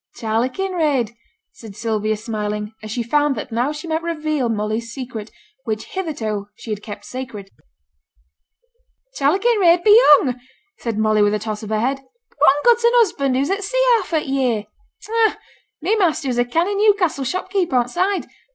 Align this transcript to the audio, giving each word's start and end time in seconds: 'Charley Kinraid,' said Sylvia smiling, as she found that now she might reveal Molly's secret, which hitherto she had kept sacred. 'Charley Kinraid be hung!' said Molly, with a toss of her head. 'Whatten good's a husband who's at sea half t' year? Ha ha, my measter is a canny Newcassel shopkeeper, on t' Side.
'Charley 0.15 0.49
Kinraid,' 0.49 1.13
said 1.51 1.75
Sylvia 1.75 2.17
smiling, 2.17 2.71
as 2.81 2.89
she 2.89 3.03
found 3.03 3.35
that 3.35 3.51
now 3.51 3.71
she 3.71 3.87
might 3.87 4.01
reveal 4.01 4.49
Molly's 4.49 4.91
secret, 4.91 5.29
which 5.63 5.83
hitherto 5.85 6.47
she 6.55 6.71
had 6.71 6.81
kept 6.81 7.05
sacred. 7.05 7.51
'Charley 9.13 9.37
Kinraid 9.37 9.83
be 9.83 9.95
hung!' 10.03 10.39
said 10.79 10.97
Molly, 10.97 11.21
with 11.21 11.35
a 11.35 11.37
toss 11.37 11.61
of 11.61 11.69
her 11.69 11.79
head. 11.79 11.99
'Whatten 11.99 12.61
good's 12.63 12.83
a 12.83 12.87
husband 12.93 13.35
who's 13.35 13.51
at 13.51 13.63
sea 13.63 13.83
half 13.97 14.09
t' 14.09 14.27
year? 14.27 14.63
Ha 15.05 15.13
ha, 15.29 15.39
my 15.83 15.93
measter 15.99 16.29
is 16.29 16.39
a 16.39 16.45
canny 16.45 16.73
Newcassel 16.73 17.23
shopkeeper, 17.23 17.75
on 17.75 17.85
t' 17.85 17.91
Side. 17.91 18.25